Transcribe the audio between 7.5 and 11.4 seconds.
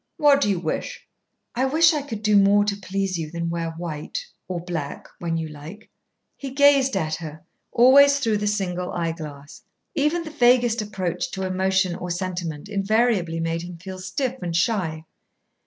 always through the single eyeglass. Even the vaguest approach